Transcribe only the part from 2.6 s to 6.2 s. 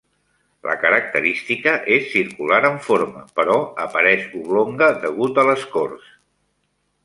en forma, però apareix oblonga degut a l'escorç.